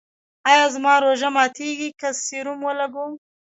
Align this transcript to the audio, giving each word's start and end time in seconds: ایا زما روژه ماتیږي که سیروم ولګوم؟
ایا 0.49 0.65
زما 0.75 0.93
روژه 1.03 1.29
ماتیږي 1.35 1.89
که 1.99 2.09
سیروم 2.25 2.59
ولګوم؟ 2.63 3.11